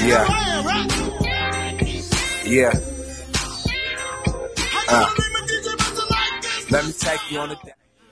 [0.00, 0.26] Yeah.
[2.44, 2.72] Yeah.
[4.88, 5.06] Uh.
[6.70, 7.56] Let me take you on a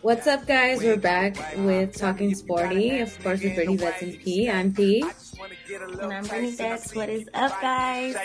[0.02, 0.82] What's up, guys?
[0.82, 3.00] We're back with Talking Sporty.
[3.00, 4.50] Of course, with Brittany Bets and P.
[4.50, 5.02] I'm P.
[5.02, 6.95] And I'm Brittany Bets.
[6.95, 8.16] What is up, guys?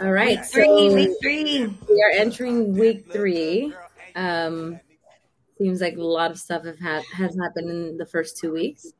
[0.00, 0.38] All right.
[0.38, 1.66] Week three, so week three.
[1.66, 3.72] we are entering week three.
[4.14, 4.78] Um,
[5.58, 8.92] seems like a lot of stuff have had, has happened in the first two weeks.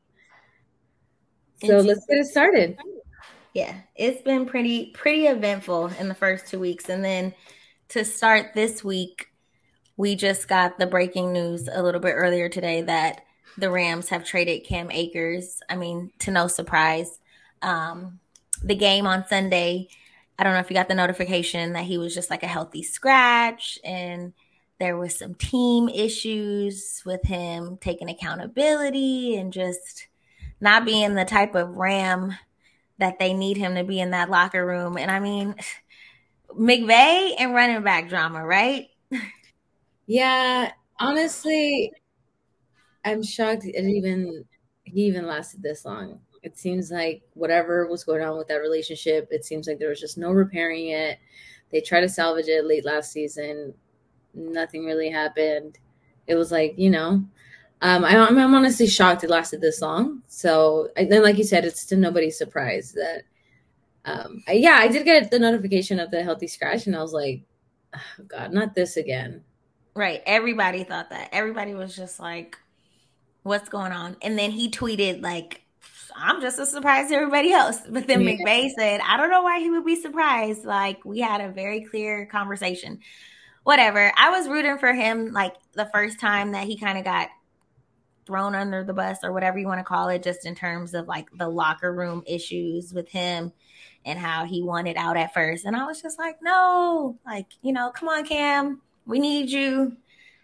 [1.63, 2.77] So let's get it started.
[3.55, 7.33] Yeah, it's been pretty pretty eventful in the first two weeks, and then
[7.87, 9.29] to start this week,
[9.95, 13.21] we just got the breaking news a little bit earlier today that
[13.57, 15.61] the Rams have traded Cam Akers.
[15.69, 17.17] I mean, to no surprise.
[17.61, 18.19] Um,
[18.61, 19.87] the game on Sunday,
[20.37, 22.83] I don't know if you got the notification that he was just like a healthy
[22.83, 24.33] scratch, and
[24.81, 30.07] there was some team issues with him taking accountability and just
[30.59, 32.35] not being the type of Ram
[32.97, 34.97] that they need him to be in that locker room.
[34.97, 35.55] And I mean,
[36.49, 38.87] McVay and running back drama, right?
[40.07, 41.91] Yeah, honestly,
[43.03, 44.45] I'm shocked it even
[44.83, 46.19] he even lasted this long.
[46.43, 49.99] It seems like whatever was going on with that relationship, it seems like there was
[49.99, 51.17] just no repairing it.
[51.71, 53.73] They tried to salvage it late last season.
[54.33, 55.79] Nothing really happened.
[56.27, 57.23] It was like, you know,
[57.81, 60.21] um, I, I'm, I'm honestly shocked it lasted this long.
[60.27, 63.23] So, then, like you said, it's to nobody's surprise that,
[64.05, 67.13] um, I- yeah, I did get the notification of the healthy scratch, and I was
[67.13, 67.41] like,
[67.95, 69.43] oh, God, not this again.
[69.95, 70.21] Right.
[70.25, 71.29] Everybody thought that.
[71.31, 72.57] Everybody was just like,
[73.43, 74.17] what's going on?
[74.21, 75.61] And then he tweeted, like,
[76.17, 77.79] I'm just as surprised as everybody else.
[77.89, 78.35] But then Yeah.
[78.35, 80.65] McVay said, I don't know why he would be surprised.
[80.65, 82.99] Like, we had a very clear conversation.
[83.63, 84.11] Whatever.
[84.17, 87.29] I was rooting for him, like, the first time that he kind of got
[88.25, 91.07] thrown under the bus or whatever you want to call it, just in terms of
[91.07, 93.51] like the locker room issues with him
[94.05, 95.65] and how he wanted out at first.
[95.65, 99.97] And I was just like, no, like, you know, come on, Cam, we need you.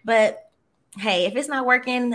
[0.03, 0.49] But
[0.97, 2.13] hey, if it's not working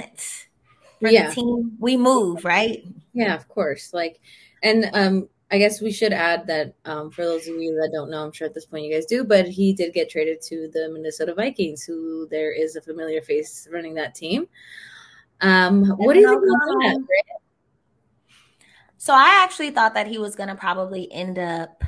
[1.00, 1.28] for Yeah.
[1.28, 2.84] the team, we move, right?
[3.12, 3.94] Yeah, of course.
[3.94, 4.20] Like,
[4.62, 8.10] and um, I guess we should add that um, for those of you that don't
[8.10, 10.68] know, I'm sure at this point you guys do, but he did get traded to
[10.72, 14.48] the Minnesota Vikings, who there is a familiar face running that team.
[15.40, 17.06] Um, what do you think about that?
[17.06, 17.26] Britt?
[18.98, 21.84] So I actually thought that he was going to probably end up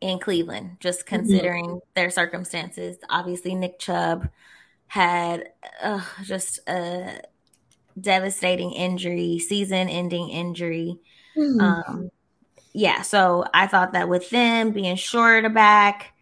[0.00, 2.96] in Cleveland, just considering their circumstances.
[3.10, 4.28] Obviously, Nick Chubb
[4.86, 5.48] had
[5.82, 7.20] uh, just a
[8.00, 11.00] devastating injury, season-ending injury.
[11.34, 11.60] Hmm.
[11.60, 12.10] Um,
[12.72, 16.14] yeah, so I thought that with them being short of back,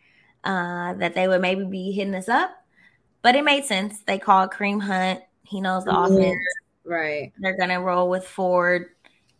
[0.42, 2.50] uh, that they would maybe be hitting us up.
[3.20, 4.00] But it made sense.
[4.06, 5.20] They called Kareem Hunt.
[5.46, 6.04] He knows the Yeah.
[6.06, 6.42] offense.
[6.84, 7.32] right.
[7.38, 8.90] They're gonna roll with Ford,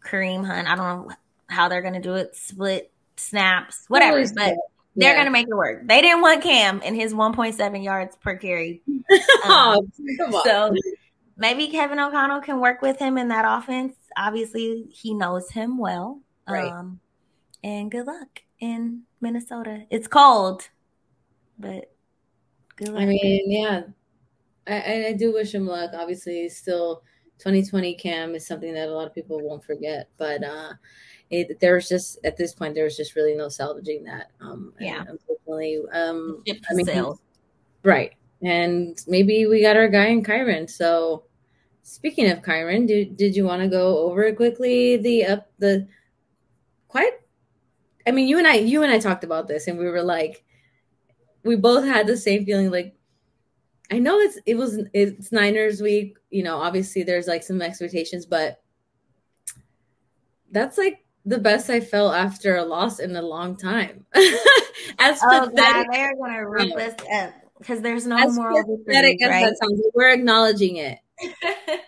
[0.05, 0.69] Kareem Hunt.
[0.69, 1.15] I don't know
[1.49, 4.23] how they're gonna do it, split snaps, whatever.
[4.35, 4.57] But
[4.97, 5.87] they're gonna make it work.
[5.87, 8.83] They didn't want Cam and his 1.7 yards per carry.
[9.45, 9.87] Oh,
[10.25, 10.43] Um, on.
[10.45, 10.75] so
[11.37, 13.95] maybe Kevin O'Connell can work with him in that offense.
[14.17, 16.21] Obviously, he knows him well.
[16.49, 16.73] Right.
[16.73, 16.99] Um,
[17.63, 19.83] and good luck in Minnesota.
[19.91, 20.69] It's cold,
[21.59, 21.93] but
[22.77, 23.03] good luck.
[23.03, 23.83] I mean, yeah,
[24.67, 25.91] I, I- do wish him luck.
[25.95, 27.03] Obviously, still
[27.39, 30.73] 2020 Cam is something that a lot of people won't forget, but uh,
[31.31, 34.31] it, there's just at this point there's just really no salvaging that.
[34.41, 35.05] Um, Yeah.
[35.09, 37.21] unfortunately, um, I mean, sailed.
[37.83, 40.69] right, and maybe we got our guy in Kyren.
[40.69, 41.25] So,
[41.83, 45.87] speaking of Kyren, did did you want to go over quickly the up the
[46.89, 47.13] quite?
[48.07, 50.45] I mean, you and I, you and I talked about this, and we were like,
[51.45, 52.96] we both had the same feeling, like.
[53.91, 58.27] I know it's it was it's Niners week, you know, obviously there's like some expectations,
[58.27, 58.61] but
[60.51, 64.07] that's like the best I felt after a loss in a long time.
[64.99, 69.59] as Oh God, they're gonna rip us up because there's no moral pathetic victories, as
[69.63, 69.93] right?
[69.95, 70.99] we're acknowledging it.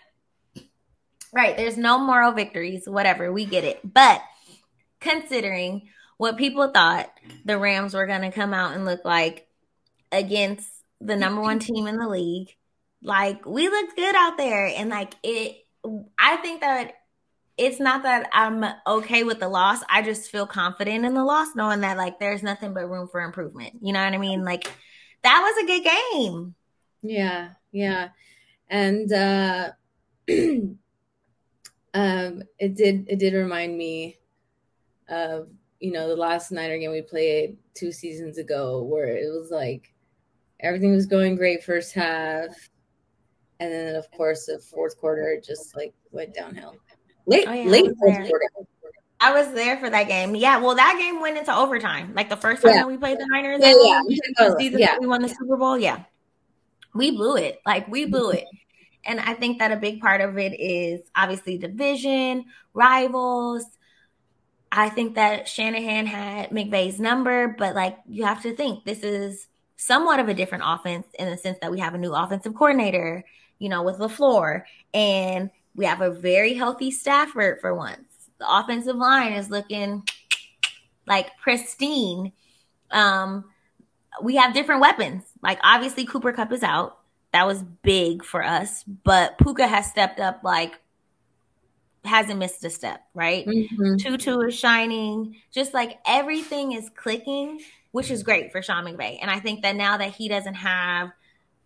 [1.33, 1.55] right.
[1.57, 3.31] There's no moral victories, whatever.
[3.31, 3.79] We get it.
[3.83, 4.21] But
[4.99, 7.09] considering what people thought
[7.45, 9.47] the Rams were going to come out and look like
[10.11, 10.69] against
[11.01, 12.55] the number one team in the league,
[13.01, 14.65] like we looked good out there.
[14.65, 15.65] And like it,
[16.17, 16.93] I think that
[17.57, 19.79] it's not that I'm okay with the loss.
[19.89, 23.21] I just feel confident in the loss, knowing that like there's nothing but room for
[23.21, 23.73] improvement.
[23.81, 24.43] You know what I mean?
[24.45, 24.71] Like
[25.23, 26.55] that was a good game.
[27.01, 28.09] Yeah, yeah.
[28.69, 29.71] And uh
[31.93, 34.19] um it did it did remind me
[35.09, 35.49] of
[35.79, 39.93] you know the last Niner game we played two seasons ago where it was like
[40.61, 42.49] everything was going great first half
[43.59, 46.75] and then of course the fourth quarter just like went downhill.
[47.25, 48.49] Late Oh, yeah, late fourth quarter.
[49.21, 50.33] I was there for that game.
[50.33, 52.13] Yeah, well, that game went into overtime.
[52.15, 52.81] Like the first time Yeah.
[52.81, 54.01] that we played the Niners, Yeah, yeah.
[54.07, 54.85] game, Oh, the season yeah.
[54.91, 55.77] that we won the Super Bowl.
[55.77, 56.03] Yeah,
[56.95, 57.59] we blew it.
[57.65, 58.45] Like we blew it.
[59.05, 63.65] And I think that a big part of it is obviously division, rivals.
[64.71, 69.47] I think that Shanahan had McVay's number, but like you have to think this is
[69.79, 73.23] somewhat of a different offense in the sense that we have a new offensive coordinator,
[73.59, 78.29] you know, with LaFleur, and we have a very healthy Stafford for once.
[78.39, 80.03] The offensive line is looking
[81.07, 82.33] like pristine.
[82.91, 83.45] Um,
[84.21, 85.23] we have different weapons.
[85.41, 86.97] Like obviously Cooper Kupp is out.
[87.31, 90.73] That was big for us, but Puka has stepped up like
[92.03, 93.45] hasn't missed a step, right?
[93.45, 93.97] Mhm.
[94.01, 95.37] Tutu is shining.
[95.51, 97.61] Just like everything is clicking,
[97.91, 99.17] which is great for Sean McVay.
[99.21, 101.11] And I think that now that he doesn't have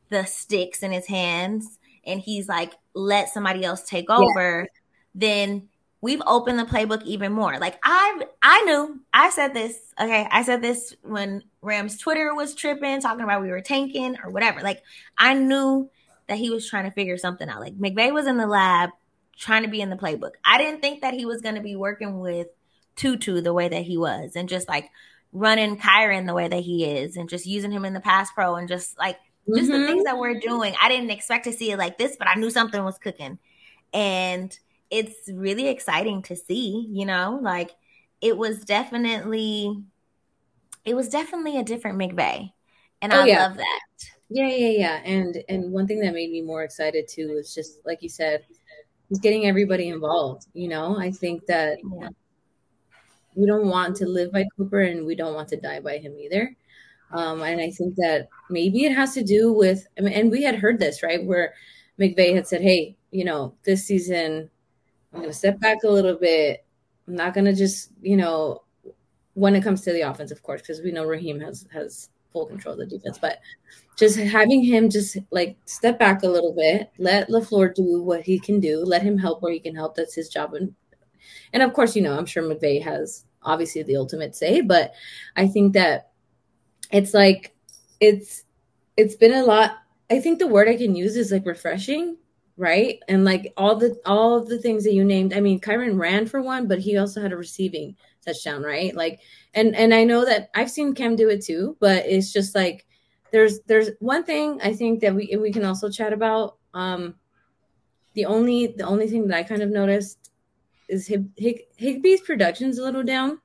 [0.10, 4.68] the sticks in his hands and he's like let somebody else take over,
[5.16, 5.70] then
[6.02, 7.58] we've opened the playbook even more.
[7.60, 12.54] Like I I knew I said this, okay, I said this when Rams Twitter was
[12.54, 14.62] tripping, talking about we were tanking or whatever.
[14.62, 14.82] Like
[15.18, 15.90] I knew
[16.28, 17.62] that he was trying to figure something out.
[17.62, 18.92] Like McVay was in the lab
[19.38, 20.32] trying to be in the playbook.
[20.46, 22.48] I didn't think that he was going to be working with
[22.96, 24.92] Tutu the way that he was and just like
[25.34, 28.56] running Kyren the way that he is and just using him in the pass pro
[28.56, 29.20] and just like
[29.56, 29.88] just the Mhm.
[29.88, 30.76] things that we're doing.
[30.82, 33.40] I didn't expect to see it like this, but I knew something was cooking.
[33.94, 34.58] And
[34.92, 37.72] it's really exciting to see, you know, like
[38.22, 39.84] it was definitely
[40.86, 42.52] it was definitely a different McVay.
[43.02, 43.46] And Oh, I yeah.
[43.46, 43.80] love that.
[44.30, 45.02] Yeah, yeah, yeah.
[45.06, 48.46] And and one thing that made me more excited too is just like you said,
[49.22, 50.48] getting everybody involved.
[50.54, 52.10] You know, I think that Yeah.
[53.36, 56.18] We don't want to live by Cooper and we don't want to die by him
[56.20, 56.56] either.
[57.12, 60.44] Um, and I think that maybe it has to do with, I mean, and we
[60.44, 61.24] had heard this, right?
[61.24, 61.54] Where
[62.00, 64.50] McVay had said, hey, you know, this season,
[65.14, 66.66] I'm going to step back a little bit.
[67.08, 68.64] I'm not going to just, you know,
[69.36, 72.48] when it comes to the offense, of course, because we know Raheem has, has full
[72.48, 73.40] control of the defense, but
[73.96, 78.40] just having him just like step back a little bit, let LaFleur do what he
[78.40, 79.96] can do, let him help where he can help.
[79.96, 80.56] That's his job.
[81.54, 84.94] And of course, you know, I'm sure McVay has obviously the ultimate say, but
[85.36, 86.12] I think that
[86.92, 87.56] it's like
[88.00, 88.44] it's
[88.98, 89.78] it's been a lot.
[90.12, 92.18] I think the word i can use is like refreshing
[92.56, 93.00] right?
[93.08, 96.28] And like all the all of the things that you named i mean Kyren ran
[96.28, 98.96] for one but he also had a receiving touchdown right?
[98.96, 99.20] Like
[99.54, 102.86] and and i know that i've seen cam do it too but it's just like
[103.32, 107.16] there's there's one thing i think that we we can also chat about um
[108.14, 110.23] the only the only thing that i kind of noticed
[110.90, 113.40] is Hig, Hig, Higbee's production's a little down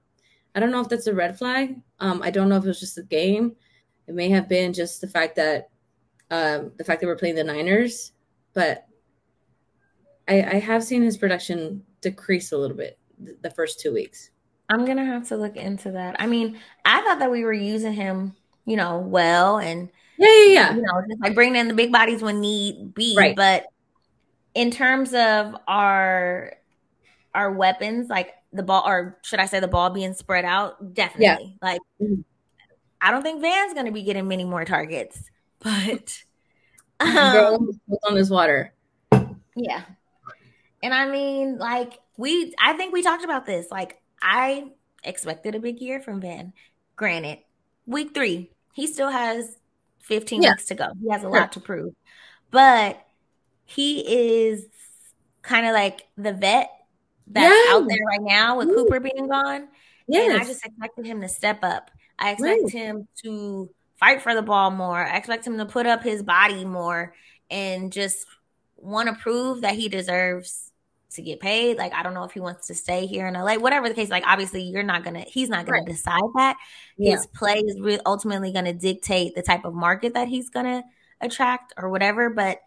[0.54, 1.80] I don't know if that's a red flag.
[2.00, 3.54] Um, I don't know if it was just a game.
[4.08, 5.68] It may have been just the fact that
[6.32, 8.10] um, the fact that we're playing the Niners,
[8.54, 8.86] but
[10.26, 14.30] I, I have seen his production decrease a little bit th- the first two weeks.
[14.68, 16.16] I'm gonna have to look into that.
[16.18, 18.34] I mean, I thought that we were using him,
[18.66, 19.88] you know, well, and
[20.18, 20.74] Yeah, yeah, yeah.
[20.74, 23.14] you know, just like bringing in the big bodies when need be.
[23.16, 23.36] Right.
[23.36, 23.66] But
[24.54, 26.54] in terms of our
[27.38, 31.56] our weapons, like the ball, or should I say, the ball being spread out, definitely.
[31.62, 32.24] Like, Mhm.
[33.00, 35.22] I don't think Van's gonna be getting many more targets,
[35.60, 36.22] but
[37.00, 38.74] um, what's on his water?
[39.54, 39.82] Yeah.
[40.82, 43.70] And I mean, like, we, I think we talked about this.
[43.70, 44.72] Like, I
[45.04, 46.52] expected a big year from Van.
[46.96, 47.38] Granted,
[47.86, 49.58] week three, he still has
[50.00, 50.50] 15 Yeah.
[50.50, 50.88] weeks to go.
[51.00, 51.94] He has a lot to prove.
[52.50, 53.04] But
[53.64, 54.00] he
[54.48, 54.66] is
[55.42, 56.70] kind of like the vet
[57.30, 57.74] that's Yeah.
[57.74, 58.74] out there right now with Ooh.
[58.76, 59.68] Cooper being gone.
[60.06, 60.30] Yes.
[60.32, 61.90] And I just expected him to step up.
[62.18, 62.72] I expect Right.
[62.72, 64.98] him to fight for the ball more.
[65.04, 67.14] I expect him to put up his body more
[67.50, 68.26] and just
[68.76, 70.72] want to prove that he deserves
[71.10, 71.78] to get paid.
[71.78, 74.10] Like I don't know if he wants to stay here in LA, whatever the case.
[74.10, 76.56] Like obviously you're not gonna, he's not gonna decide that.
[76.96, 77.12] yeah.
[77.16, 80.84] His play is re- ultimately gonna dictate the type of market that he's gonna
[81.20, 82.30] attract or whatever.
[82.30, 82.60] But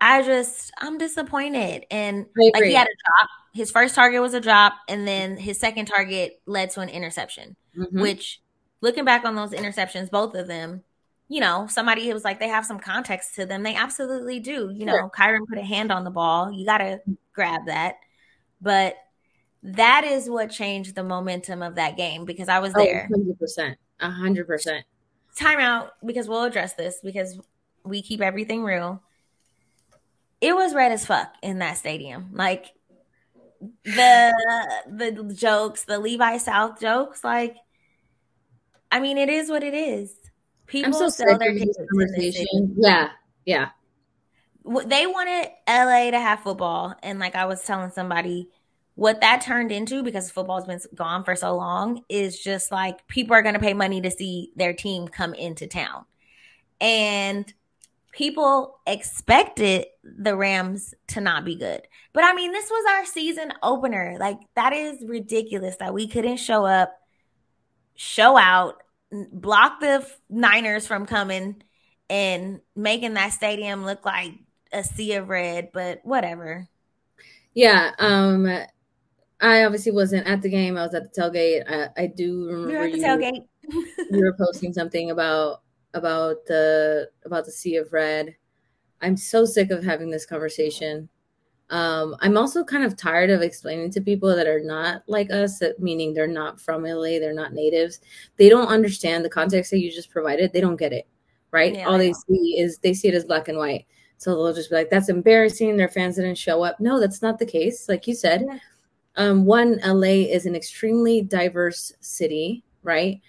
[0.00, 1.84] I just, I'm disappointed.
[1.90, 3.28] And like he had a drop.
[3.54, 7.56] His first target was a drop, and then his second target led to an interception.
[7.76, 8.00] Mhm.
[8.02, 8.40] Which,
[8.80, 10.84] looking back on those interceptions, both of them,
[11.28, 13.62] you know, somebody who was like they have some context to them.
[13.62, 14.70] They absolutely do.
[14.72, 15.10] You know, Sure.
[15.10, 16.50] Kyren put a hand on the ball.
[16.52, 17.00] You got to
[17.32, 17.96] grab that.
[18.60, 18.96] But
[19.62, 23.08] that is what changed the momentum of that game because I was Oh, there.
[23.10, 23.76] 100%.
[24.00, 24.84] 100%.
[25.36, 27.38] Timeout because we'll address this because
[27.84, 29.02] we keep everything real.
[30.40, 32.30] It was red as fuck in that stadium.
[32.32, 32.72] Like
[33.84, 34.32] the
[34.86, 37.56] the jokes, the Levi South jokes, like
[38.90, 40.14] I mean, it is what it is.
[40.66, 42.46] People I'm so sell their tickets in this city.
[42.46, 42.74] conversation.
[42.78, 43.10] Yeah.
[43.44, 43.68] Yeah.
[44.86, 48.50] They wanted LA to have football, and like I was telling somebody,
[48.94, 53.34] what that turned into because football's been gone for so long is just like people
[53.34, 56.04] are going to pay money to see their team come into town.
[56.80, 57.50] And
[58.18, 61.82] people expected the Rams to not be good.
[62.12, 64.16] But I mean, this was our season opener.
[64.18, 66.92] Like, that is ridiculous that we couldn't show up,
[67.94, 68.82] show out,
[69.12, 71.62] block the Niners from coming
[72.10, 74.32] and making that stadium look like
[74.72, 76.66] a sea of red, but whatever.
[77.54, 77.92] Yeah.
[78.00, 78.46] Um,
[79.40, 80.76] I obviously wasn't at the game.
[80.76, 81.70] I was at the tailgate.
[81.70, 83.46] I, I do remember the tailgate.
[84.10, 85.60] you were posting something about
[85.94, 88.36] about the about the sea of red.
[89.00, 91.08] I'm so sick of having this conversation.
[91.70, 95.58] Um, I'm also kind of tired of explaining to people that are not like us,
[95.58, 98.00] that meaning they're not from LA, they're not natives.
[98.36, 100.52] They don't understand the context that you just provided.
[100.52, 101.06] They don't get it,
[101.50, 101.74] right?
[101.74, 103.86] Yeah, All they see is they see it as black and white.
[104.16, 106.80] So they'll just be like, "That's embarrassing." Their fans didn't show up.
[106.80, 107.88] No, that's not the case.
[107.88, 108.58] Like you said, yeah.
[109.16, 113.20] um, one LA is an extremely diverse city, right?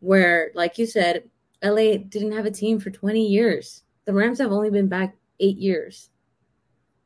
[0.00, 1.24] Where, like you said,
[1.66, 3.82] LA didn't have a team for 20 years.
[4.04, 6.10] The Rams have only been back eight years.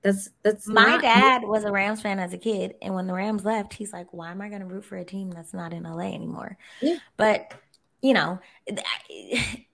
[0.02, 3.44] That's that's my dad was a Rams fan as a kid, and when the Rams
[3.44, 5.82] left, he's like, "Why am I going to root for a team that's not in
[5.82, 6.96] LA anymore?" Yeah.
[7.18, 7.52] But
[8.00, 8.40] you know,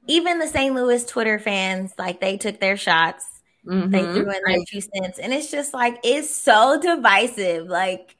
[0.08, 0.74] even the St.
[0.74, 3.24] Louis Twitter fans, like they took their shots,
[3.64, 3.90] mm-hmm.
[3.92, 7.68] they threw in their two cents, and it's just like it's so divisive.
[7.68, 8.16] Like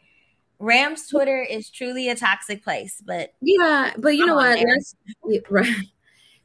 [0.61, 4.63] Rams Twitter is truly a toxic place, but yeah, but you know what?
[5.51, 5.67] right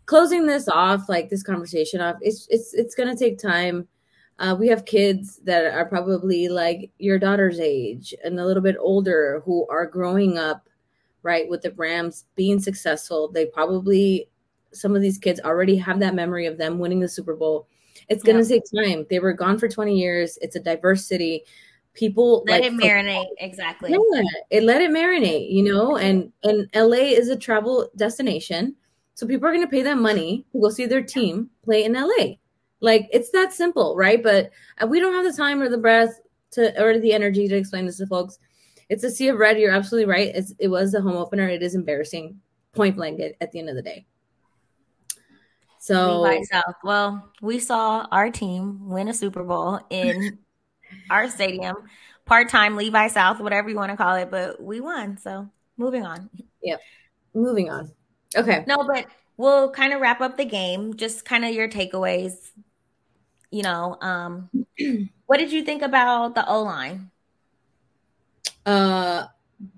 [0.06, 3.88] closing this off, like this conversation off, it's it's it's gonna take time.
[4.40, 8.76] Uh, we have kids that are probably like your daughter's age and a little bit
[8.80, 10.68] older who are growing up,
[11.22, 13.32] right, with the Rams being successful.
[13.32, 14.28] They probably
[14.74, 17.68] some of these kids already have that memory of them winning the Super Bowl.
[18.10, 18.48] It's gonna yeah.
[18.48, 19.06] take time.
[19.10, 20.38] They were gone for 20 years.
[20.42, 21.44] It's a diverse city.
[21.94, 23.92] People let like, it marinate exactly.
[23.92, 28.76] Yeah, it let it marinate, you know, and and LA is a travel destination
[29.22, 31.94] so people are going to pay them money to go see their team play in
[31.94, 32.38] LA.
[32.80, 34.22] Like it's that simple, right?
[34.22, 34.50] But
[34.82, 36.20] uh, we don't have the time or the breath
[36.54, 38.40] to or the energy to explain this to folks.
[38.90, 39.60] It's a sea of red.
[39.60, 40.32] You're absolutely right.
[40.34, 41.48] It's, it was the home opener.
[41.48, 42.40] It is embarrassing,
[42.74, 43.20] point blank.
[43.20, 44.08] At, at the end of the day.
[45.78, 46.64] So South.
[46.84, 50.40] Well, we saw our team win a Super Bowl in
[51.12, 51.76] our stadium,
[52.26, 55.20] part time Levi South, whatever you want to call it, but we won.
[55.20, 55.48] So
[55.78, 56.28] moving on.
[56.64, 56.82] Yep.
[57.36, 57.92] Moving on.
[58.36, 58.64] Okay.
[58.68, 59.08] No, but
[59.38, 60.96] we'll kind of wrap up the game.
[60.96, 62.52] Just kind of your takeaways.
[63.52, 64.50] You know, um,
[65.26, 67.12] what did you think about the O line?
[68.66, 69.26] Uh,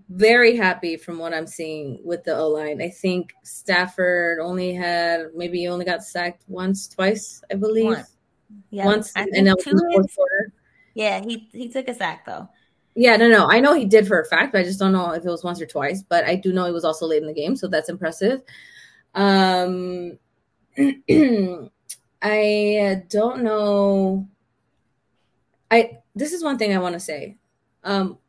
[0.10, 2.82] very happy from what I'm seeing with the O line.
[2.82, 7.86] I think Stafford only had maybe he only got sacked once, twice, I believe.
[7.86, 8.16] Once.
[8.70, 8.86] Yeah.
[8.86, 10.54] Once, and that was the fourth quarter.
[10.94, 12.50] Yeah, he he took a sack though.
[12.96, 13.48] Yeah, no, no.
[13.50, 15.44] I know he did for a fact, but I just don't know if it was
[15.44, 16.04] once or twice.
[16.04, 18.42] But I do know it was also late in the game, so that's impressive.
[19.16, 20.20] Um,
[22.22, 24.28] I don't know.
[25.72, 27.38] I this is one thing I want to say.
[27.84, 28.20] Um,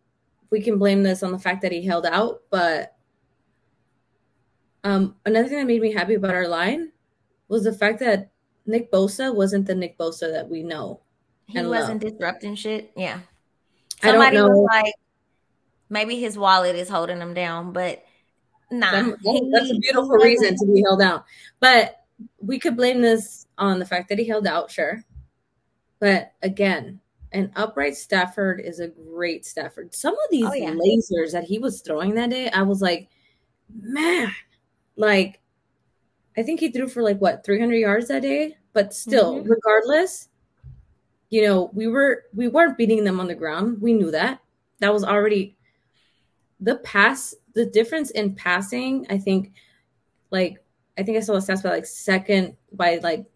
[0.50, 2.97] we can blame this on the fact that he held out, but
[4.83, 6.92] um, another thing that made me happy about our line
[7.49, 8.30] was the fact that
[8.66, 11.00] Nick Bosa wasn't the Nick Bosa that we know.
[11.47, 12.12] He wasn't love.
[12.12, 12.92] disrupting shit.
[12.97, 13.21] Yeah.
[14.04, 14.94] Somebody was like,
[15.88, 18.04] maybe his wallet is holding him down, but
[18.70, 18.90] nah.
[18.90, 21.25] That, that's a beautiful reason to be held out.
[21.61, 22.04] But
[22.40, 25.04] we could blame this on the fact that he held out, sure.
[26.00, 27.00] But again,
[27.32, 29.94] an upright Stafford is a great Stafford.
[29.94, 30.70] Some of these oh, yeah.
[30.70, 33.08] lasers that he was throwing that day, I was like,
[33.75, 34.32] man,
[34.96, 35.40] like,
[36.37, 38.56] I think he threw for like what 300 yards that day.
[38.73, 39.49] But still, mm-hmm.
[39.49, 40.28] regardless,
[41.34, 43.82] you know, we were we weren't beating them on the ground.
[43.82, 44.38] We knew that.
[44.78, 45.56] That was already
[46.60, 49.52] the pass, the difference in passing, I think
[50.30, 50.62] like
[50.96, 53.26] I think I saw the stats by like second by like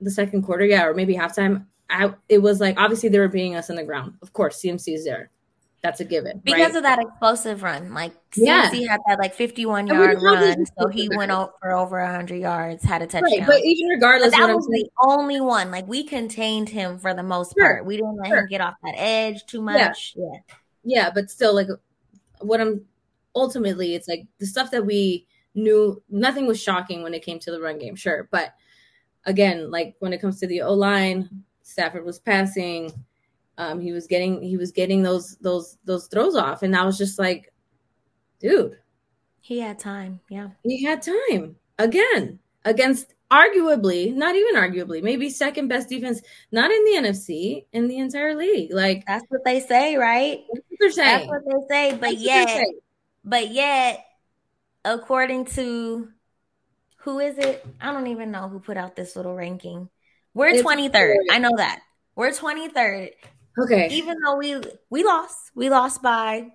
[0.00, 1.66] the second quarter, yeah, or maybe halftime.
[1.90, 4.14] I, it was like obviously they were beating us on the ground.
[4.22, 5.30] Of course, CMC is there.
[5.84, 6.40] That's a given.
[6.42, 6.76] Because right?
[6.76, 7.92] of that explosive run.
[7.92, 8.90] Like CMC yeah.
[8.90, 10.64] had that like 51 yard run.
[10.78, 13.40] So he went out for over 100 yards, had a touchdown.
[13.40, 15.70] Right, but even regardless, but that was the only one.
[15.70, 17.62] Like we contained him for the most sure.
[17.62, 17.84] part.
[17.84, 18.38] We didn't let sure.
[18.38, 20.14] him get off that edge too much.
[20.16, 20.24] Yeah.
[20.32, 20.38] yeah.
[20.86, 21.68] Yeah, but still, like
[22.40, 22.86] what I'm
[23.34, 27.50] ultimately, it's like the stuff that we knew, nothing was shocking when it came to
[27.50, 28.26] the run game, sure.
[28.30, 28.54] But
[29.26, 31.28] again, like when it comes to the O line,
[31.62, 32.90] Stafford was passing
[33.58, 36.98] um, he was getting he was getting those those those throws off, and I was
[36.98, 37.52] just like,
[38.40, 38.78] dude,
[39.40, 40.20] he had time.
[40.28, 46.20] Yeah, he had time again against arguably, not even arguably, maybe second best defense,
[46.52, 48.72] not in the NFC, in the entire league.
[48.72, 50.40] Like that's what they say, right?
[50.52, 51.30] That's what they're saying.
[51.30, 51.96] That's what they say.
[51.96, 52.66] But yet,
[53.24, 54.04] but yet,
[54.84, 56.08] according to
[56.98, 57.64] who is it?
[57.80, 59.88] I don't even know who put out this little ranking.
[60.32, 61.18] We're twenty third.
[61.30, 61.80] I know that.
[62.16, 63.10] We're twenty third.
[63.58, 63.88] Okay.
[63.90, 64.56] Even though we
[64.90, 66.52] we lost, we lost by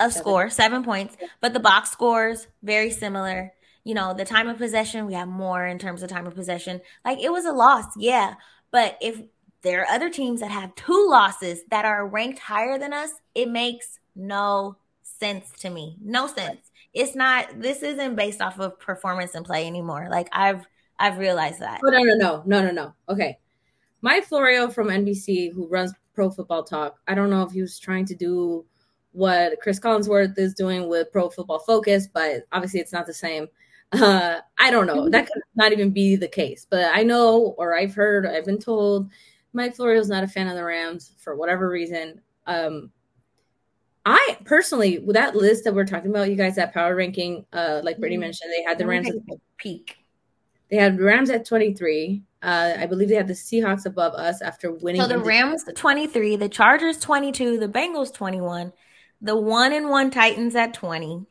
[0.00, 0.22] a seven.
[0.22, 3.52] score, seven points, but the box scores very similar.
[3.84, 6.80] You know, the time of possession, we have more in terms of time of possession.
[7.04, 8.34] Like it was a loss, yeah.
[8.70, 9.22] But if
[9.62, 13.48] there are other teams that have two losses that are ranked higher than us, it
[13.48, 15.96] makes no sense to me.
[16.02, 16.70] No sense.
[16.92, 20.08] It's not this isn't based off of performance and play anymore.
[20.10, 20.66] Like I've
[20.98, 21.80] I've realized that.
[21.84, 22.94] Oh no no no no no no.
[23.08, 23.38] Okay.
[24.04, 27.78] Mike Florio from NBC, who runs Pro Football Talk, I don't know if he was
[27.78, 28.66] trying to do
[29.12, 33.48] what Chris Collinsworth is doing with Pro Football Focus, but obviously it's not the same.
[33.92, 35.08] Uh, I don't know.
[35.08, 36.66] That could not even be the case.
[36.68, 39.08] But I know, or I've heard, I've been told,
[39.54, 42.20] Mike Florio is not a fan of the Rams for whatever reason.
[42.46, 42.90] Um,
[44.04, 47.80] I personally, with that list that we're talking about, you guys, that power ranking, uh,
[47.82, 48.20] like Brittany mm-hmm.
[48.22, 49.14] mentioned, they had the Rams at
[49.56, 49.96] peak.
[50.70, 52.22] They had Rams at 23.
[52.44, 55.00] Uh, I believe they had the Seahawks above us after winning.
[55.00, 58.74] So the Rams 23, the Chargers 22, the Bengals 21,
[59.22, 61.24] the one and one Titans at 20,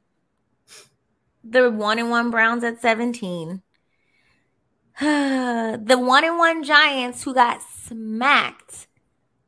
[1.43, 3.61] the one and one Browns at 17,
[4.99, 8.87] the one and one Giants who got smacked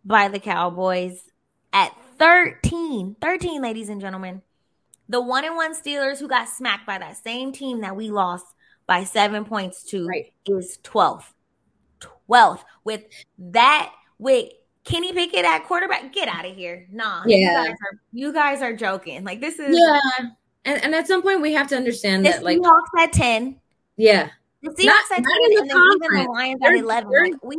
[0.04, 1.32] by the Cowboys
[1.74, 3.16] at 13.
[3.20, 4.44] 13, ladies and gentlemen.
[5.10, 8.46] The one and one Steelers who got smacked by that same team that we lost
[8.86, 10.32] by seven points to right.
[10.48, 11.32] is 12th.
[12.30, 12.64] 12th.
[12.84, 13.04] With
[13.38, 14.52] that, with
[14.84, 16.88] Kenny Pickett at quarterback, get out of here.
[16.92, 17.24] Nah.
[17.26, 17.38] Yeah.
[17.38, 19.24] You guys, are, you guys are joking.
[19.24, 19.78] Like, this is.
[19.78, 20.30] Yeah.
[20.66, 22.60] And, and at some point, we have to understand the that, like.
[22.60, 23.60] Seahawks at 10.
[23.98, 24.30] Yeah.
[24.62, 27.12] The Seahawks not, at 10, and then even the Lions at 11.
[27.12, 27.58] Like, we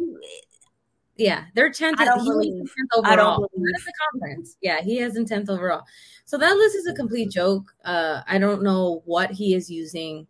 [1.16, 1.99] yeah, they're tenth.
[1.99, 3.12] He's tenth overall.
[3.12, 3.75] I don't believe.
[3.75, 4.56] the conference.
[4.61, 5.82] Yeah, he has in tenth overall.
[6.25, 7.73] So that list is a complete joke.
[7.85, 10.26] Uh, I don't know what he is using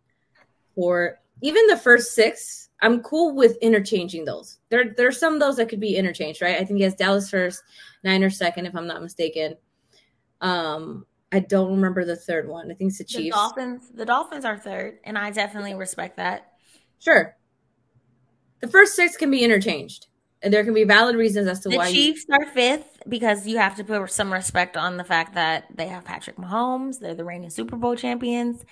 [0.74, 2.68] for even the first six.
[2.82, 4.58] I'm cool with interchanging those.
[4.68, 6.56] There, there's some of those that could be interchanged, right?
[6.56, 7.62] I think he has Dallas first,
[8.04, 9.56] Niners second, if I'm not mistaken.
[10.42, 12.70] Um, I don't remember the third one.
[12.70, 13.34] I think it's the Chiefs.
[13.34, 13.90] The Dolphins.
[13.94, 16.52] The Dolphins are third, and I definitely respect that.
[16.98, 17.34] Sure.
[18.60, 20.06] The first six can be interchanged
[20.42, 23.02] and there can be valid reasons as to the why the Chiefs you- are fifth
[23.08, 27.00] because you have to put some respect on the fact that they have Patrick Mahomes.
[27.00, 28.64] They're the reigning Super Bowl champions.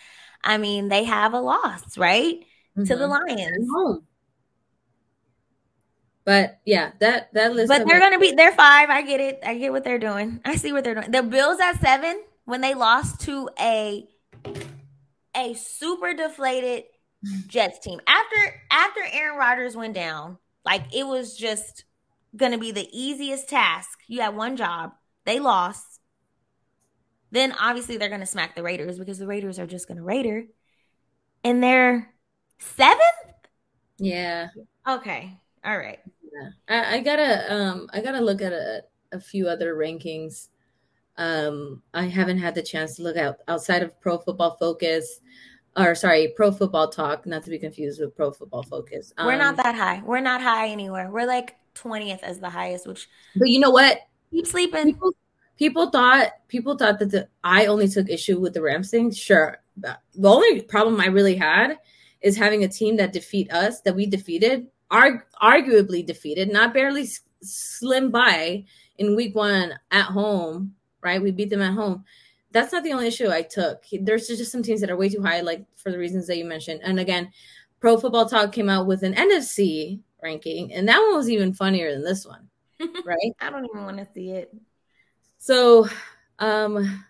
[0.42, 2.44] I mean, they have a loss, right,
[2.76, 2.84] mm-hmm.
[2.84, 3.28] to the mm-hmm.
[3.28, 4.02] Lions.
[6.24, 7.68] But yeah, that that list.
[7.68, 8.88] But they're gonna be they're five.
[8.88, 9.40] I get it.
[9.44, 10.40] I get what they're doing.
[10.44, 11.10] I see what they're doing.
[11.10, 14.08] The Bills at seven when they lost to a
[15.36, 16.84] a super deflated
[17.46, 21.84] Jets team after after Aaron Rodgers went down like it was just
[22.34, 23.98] gonna be the easiest task.
[24.06, 24.92] You had one job,
[25.26, 26.00] they lost.
[27.30, 30.44] Then obviously they're gonna smack the Raiders because the Raiders are just gonna Raider.
[31.42, 32.13] And they're
[32.76, 33.00] seventh?
[33.98, 34.48] Yeah.
[34.88, 35.36] Okay.
[35.64, 36.00] All right.
[36.22, 36.50] Yeah.
[36.68, 40.48] I, I gotta um I gotta look at a, a few other rankings.
[41.16, 45.20] Um I haven't had the chance to look out outside of pro football focus
[45.76, 49.12] or sorry, Pro Football Talk, not to be confused with Pro Football Focus.
[49.18, 50.02] Um, We're not um, that high.
[50.04, 51.10] We're not high anywhere.
[51.10, 53.98] We're like 20th as the highest, which But you know what?
[54.30, 54.84] Keep sleeping.
[54.84, 55.12] People,
[55.58, 59.10] people thought people thought that the, I only took issue with the Rams thing.
[59.10, 59.58] Sure.
[59.76, 61.78] The only problem I really had
[62.24, 67.08] is having a team that defeat us, that we defeated, arg- arguably defeated, not barely
[67.40, 68.64] slim by
[68.98, 71.22] in week 1 at home, right?
[71.22, 72.04] We beat them at home
[72.54, 73.84] that's not the only issue I took.
[73.92, 76.44] There's just some teams that are way too high, like for the reasons that you
[76.44, 76.80] mentioned.
[76.84, 77.32] And again,
[77.80, 81.92] Pro Football Talk came out with an NFC ranking, and that one was even funnier
[81.92, 82.48] than this one,
[82.80, 83.34] right?
[83.40, 84.54] I don't even want to see it.
[85.36, 85.88] So,
[86.38, 87.04] um,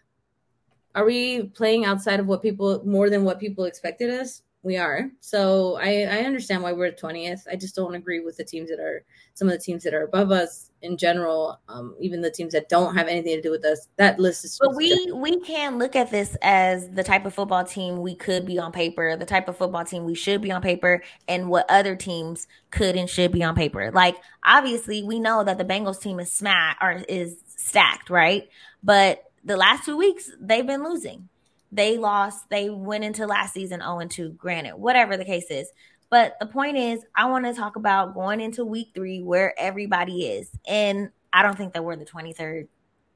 [0.95, 4.43] are we playing outside of what people more than what people expected us?
[4.65, 5.11] We are.
[5.21, 7.43] So I, I understand why we're 20th.
[7.53, 10.05] I just don't agree with the teams that are some of the teams that are
[10.05, 11.61] above us in general.
[11.69, 13.89] Um, even the teams that don't have anything to do with us.
[13.97, 14.59] That list is.
[14.59, 15.21] But we different.
[15.21, 18.73] we can look at this as the type of football team we could be on
[18.73, 22.47] paper, the type of football team we should be on paper, and what other teams
[22.71, 23.93] could and should be on paper.
[23.93, 28.49] Like obviously, we know that the Bengals team is smack or is stacked, right?
[28.83, 31.29] But the last two weeks they've been losing.
[31.75, 32.49] They lost.
[32.51, 35.69] They went into last season 0 2, granted, whatever the case is.
[36.09, 40.27] But the point is, I want to talk about going into week three where everybody
[40.27, 40.49] is.
[40.67, 42.69] And I don't think that we're the 23rd,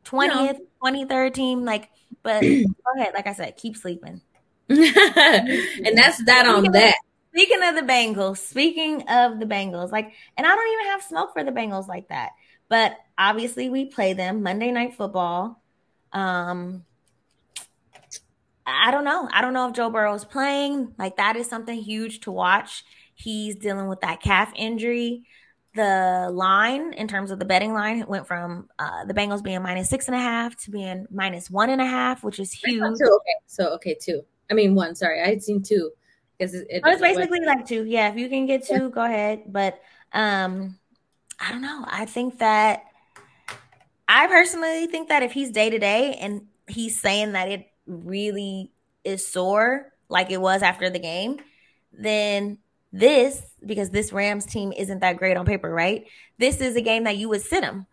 [0.04, 0.90] 20th, no.
[0.90, 1.64] 23rd team.
[1.64, 1.90] Like,
[2.24, 2.64] but go
[2.96, 3.14] ahead.
[3.14, 4.20] Like I said, keep sleeping.
[4.68, 6.96] and that's that on that.
[7.32, 11.32] speaking of the Bengals, speaking of the Bengals, like, and I don't even have smoke
[11.32, 12.30] for the Bengals like that.
[12.68, 15.62] But obviously, we play them Monday Night Football.
[16.12, 16.84] Um,
[18.68, 19.28] I don't know.
[19.32, 20.92] I don't know if Joe Burrow is playing.
[20.98, 22.84] Like that is something huge to watch.
[23.14, 25.24] He's dealing with that calf injury.
[25.74, 29.88] The line, in terms of the betting line, went from uh, the Bengals being minus
[29.88, 32.82] six and a half to being minus one and a half, which is huge.
[32.82, 34.22] Okay, so okay, two.
[34.50, 34.94] I mean, one.
[34.94, 35.90] Sorry, I had seen two.
[36.36, 37.84] Because it, it, oh, it's basically like two.
[37.84, 38.88] Yeah, if you can get two, yeah.
[38.88, 39.44] go ahead.
[39.46, 39.80] But
[40.12, 40.78] um,
[41.40, 41.84] I don't know.
[41.86, 42.84] I think that
[44.08, 48.70] I personally think that if he's day to day and he's saying that it really
[49.04, 51.38] is sore like it was after the game,
[51.92, 52.58] then
[52.92, 56.06] this, because this Rams team isn't that great on paper, right?
[56.38, 57.86] This is a game that you would sit him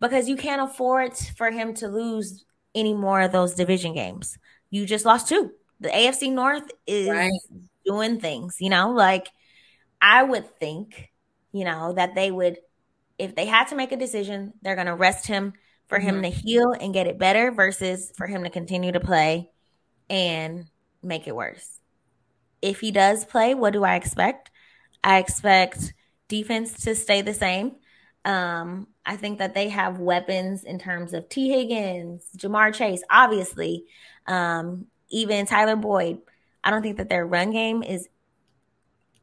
[0.00, 4.38] because you can't afford for him to lose any more of those division games.
[4.70, 5.52] You just lost two.
[5.80, 7.30] The AFC North is right.
[7.86, 9.28] doing things, you know, like
[10.00, 11.10] I would think,
[11.52, 12.58] you know, that they would,
[13.18, 15.52] if they had to make a decision, they're going to rest him
[15.90, 16.08] for mm-hmm.
[16.08, 19.50] him to heal and get it better versus for him to continue to play
[20.08, 20.64] and
[21.02, 21.80] make it worse.
[22.62, 24.50] If he does play, what do I expect?
[25.02, 25.92] I expect
[26.28, 27.72] defense to stay the same.
[28.24, 33.84] Um, I think that they have weapons in terms of Tee Higgins, Ja'Marr Chase, obviously,
[34.26, 36.18] um, even Tyler Boyd.
[36.62, 38.08] I don't think that their run game is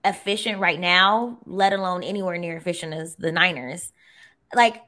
[0.03, 3.93] efficient right now, let alone anywhere near efficient as the Niners.
[4.53, 4.81] Like,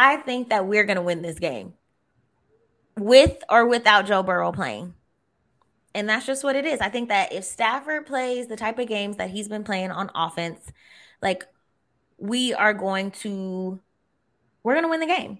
[0.00, 1.74] I think that we're going to win this game
[2.96, 4.94] with or without Joe Burrow playing.
[5.92, 6.80] And that's just what it is.
[6.80, 10.12] I think that if Stafford plays the type of games that he's been playing on
[10.14, 10.60] offense,
[11.20, 11.44] like
[12.16, 13.80] we are going to
[14.62, 15.38] we're going to win the game.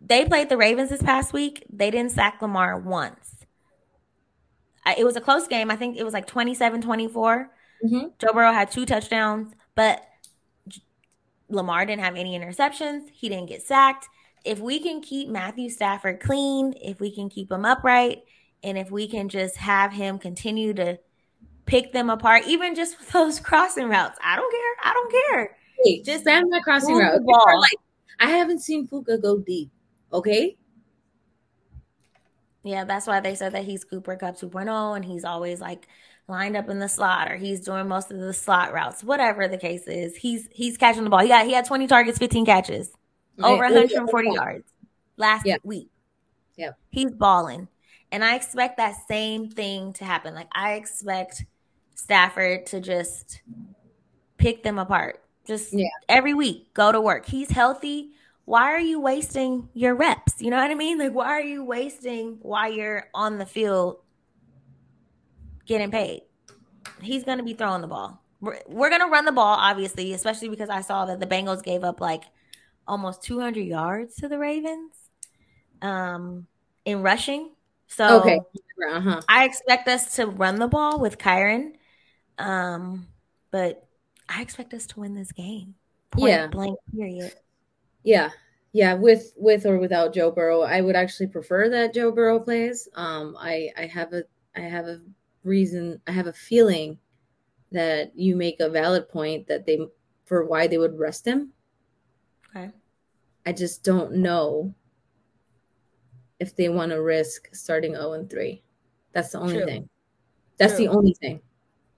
[0.00, 1.66] They played the Ravens this past week.
[1.70, 3.44] They didn't sack Lamar once.
[4.96, 5.70] It was a close game.
[5.70, 7.50] I think it was like 27 24.
[7.84, 8.06] Mm-hmm.
[8.18, 10.02] Joe Burrow had two touchdowns, but
[11.50, 13.08] Lamar didn't have any interceptions.
[13.12, 14.08] He didn't get sacked.
[14.44, 18.22] If we can keep Matthew Stafford clean, if we can keep him upright,
[18.62, 20.98] and if we can just have him continue to
[21.66, 24.90] pick them apart, even just with those crossing routes, I don't care.
[24.90, 25.56] I don't care.
[25.84, 27.20] Hey, just stand that crossing route.
[27.24, 27.78] Like,
[28.18, 29.70] I haven't seen Puka go deep.
[30.12, 30.56] Okay.
[32.62, 35.88] Yeah, that's why they said that he's Cooper Kupp 2.0 and he's always like
[36.30, 39.58] lined up in the slot or he's doing most of the slot routes, whatever the
[39.58, 40.16] case is.
[40.16, 41.20] He's he's catching the ball.
[41.20, 42.90] He got he had 20 targets, 15 catches,
[43.42, 44.70] over 140 yards
[45.16, 45.56] last yeah.
[45.62, 45.90] week.
[46.56, 46.72] Yeah.
[46.90, 47.68] He's balling.
[48.12, 50.34] And I expect that same thing to happen.
[50.34, 51.44] Like I expect
[51.94, 53.42] Stafford to just
[54.36, 55.22] pick them apart.
[55.46, 55.88] Just yeah.
[56.08, 57.26] every week, go to work.
[57.26, 58.10] He's healthy.
[58.44, 60.40] Why are you wasting your reps?
[60.40, 60.98] You know what I mean?
[60.98, 63.98] Like, why are you wasting while you're on the field
[65.70, 66.22] getting paid?
[67.00, 68.20] He's going to be throwing the ball.
[68.40, 71.62] We're, we're going to run the ball, obviously, especially because I saw that the Bengals
[71.62, 72.24] gave up like
[72.86, 74.92] almost 200 yards to the Ravens
[75.80, 76.46] um,
[76.84, 77.52] in rushing.
[77.86, 78.40] So okay.
[78.90, 79.20] uh-huh.
[79.28, 81.74] I expect us to run the ball with Kyren.
[82.38, 83.06] Um,
[83.50, 83.86] but
[84.28, 85.74] I expect us to win this game.
[86.10, 86.46] Point yeah.
[86.48, 87.32] blank period.
[88.02, 88.30] Yeah.
[88.72, 92.88] Yeah, with with or without Joe Burrow, I would actually prefer that Joe Burrow plays.
[92.94, 94.22] Um, I I have a
[94.54, 95.00] I have a
[95.44, 96.98] reason, I have a feeling
[97.72, 99.78] that you make a valid point that they
[100.24, 101.52] for why they would rest him.
[102.48, 102.70] Okay.
[103.46, 104.74] I just don't know
[106.38, 108.62] if they want to risk starting 0 and 3.
[109.12, 109.66] That's the only True.
[109.66, 109.88] thing.
[110.58, 110.86] That's True.
[110.86, 111.40] the only thing.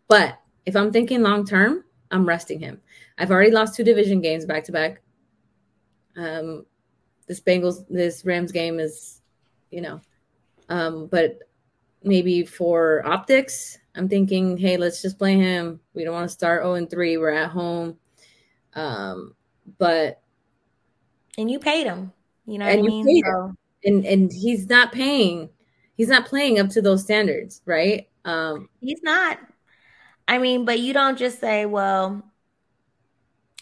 [0.08, 2.80] But if I'm thinking long term, I'm resting him.
[3.18, 5.00] I've already lost two division games back to back.
[6.16, 6.66] Um,
[7.26, 9.20] this Bengals, this Rams game is,
[9.70, 10.00] you know,
[10.68, 11.38] um, but
[12.04, 15.80] maybe for optics, I'm thinking, hey, let's just play him.
[15.94, 17.16] We don't want to start 0 and 3.
[17.18, 17.96] We're at home.
[18.74, 19.34] Um,
[19.78, 20.22] but
[21.38, 22.12] and you paid him.
[22.46, 23.22] You know what I mean?
[23.24, 25.48] So and and he's not paying
[25.96, 29.38] he's not playing up to those standards right um he's not
[30.28, 32.22] i mean but you don't just say well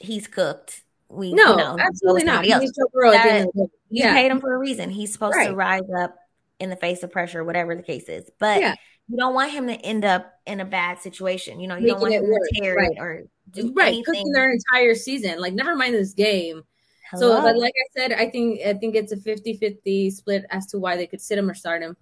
[0.00, 4.14] he's cooked we no you know, absolutely not he's that, you yeah.
[4.14, 5.48] paid him for a reason he's supposed right.
[5.48, 6.16] to rise up
[6.60, 8.74] in the face of pressure whatever the case is but yeah.
[9.08, 11.94] you don't want him to end up in a bad situation you know you Making
[11.94, 12.90] don't want him to tear right.
[12.92, 14.04] it or do right anything.
[14.04, 16.62] cooking their entire season like never mind this game
[17.10, 17.38] Hello.
[17.38, 20.78] So, but like I said, I think I think it's a 50-50 split as to
[20.78, 21.96] why they could sit him or start him.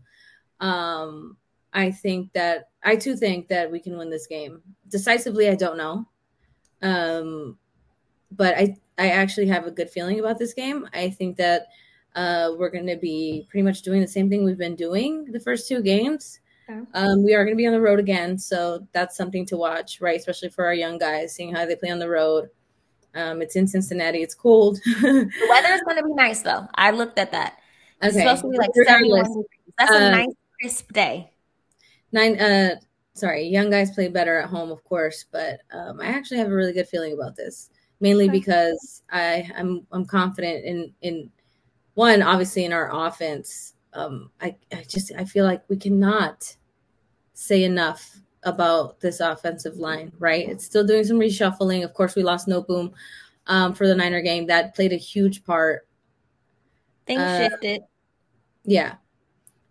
[0.61, 1.39] Um,
[1.73, 5.49] I think that I too think that we can win this game decisively.
[5.49, 6.07] I don't know,
[6.83, 7.59] um,
[8.31, 10.89] but I I actually have a good feeling about this game.
[10.93, 11.69] I think that
[12.15, 15.41] uh, we're going to be pretty much doing the same thing we've been doing the
[15.41, 16.41] first two games.
[16.69, 16.81] Okay.
[16.95, 20.01] Um, we are going to be on the road again, so that's something to watch,
[20.01, 20.19] right?
[20.19, 22.51] Especially for our young guys, seeing how they play on the road.
[23.15, 24.19] Um, it's in Cincinnati.
[24.23, 24.79] It's cold.
[25.01, 26.67] The weather is going to be nice though.
[26.75, 27.59] I looked at that.
[28.03, 28.25] It's Okay.
[28.25, 29.75] supposed to be like Regardless, 71 degrees.
[29.79, 31.33] That's a uh, nice crisp day.
[32.13, 32.39] Nine.
[32.39, 32.77] Uh,
[33.15, 36.55] sorry, young guys play better at home, of course, but um, I actually have a
[36.55, 37.71] really good feeling about this.
[38.01, 38.39] Mainly Okay.
[38.39, 41.31] because I I'm I'm confident in in
[41.99, 43.75] one obviously in our offense.
[43.93, 46.57] Um, I I just I feel like we cannot
[47.35, 50.13] say enough about this offensive line.
[50.21, 51.85] Right, it's still doing some reshuffling.
[51.85, 52.93] Of course, we lost Noteboom
[53.49, 54.47] um, for the Niner game.
[54.47, 55.89] That played a huge part.
[57.05, 57.81] Things uh, shifted.
[58.65, 58.95] Yeah,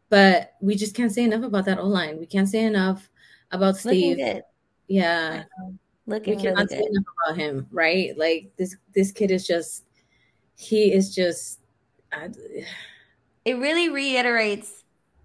[0.09, 2.19] but we just can't say enough about that O line.
[2.19, 3.09] We can't say enough
[3.51, 4.41] about Looking Steve.
[4.89, 5.43] Yeah,
[6.05, 8.17] we Looking really cannot say enough about him, right?
[8.17, 9.85] Like this this kid is just
[10.55, 11.61] he is just
[12.11, 12.29] I,
[13.45, 14.83] It really reiterates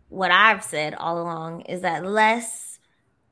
[0.09, 2.79] what I've said all along is that Les